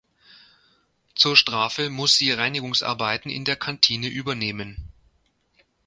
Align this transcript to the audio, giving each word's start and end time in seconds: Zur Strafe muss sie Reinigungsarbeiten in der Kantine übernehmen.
Zur 1.13 1.37
Strafe 1.37 1.91
muss 1.91 2.15
sie 2.17 2.31
Reinigungsarbeiten 2.31 3.29
in 3.29 3.45
der 3.45 3.55
Kantine 3.55 4.07
übernehmen. 4.07 4.91